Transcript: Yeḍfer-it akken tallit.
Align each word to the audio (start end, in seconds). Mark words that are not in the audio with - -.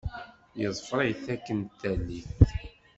Yeḍfer-it 0.61 1.25
akken 1.33 1.59
tallit. 1.79 2.29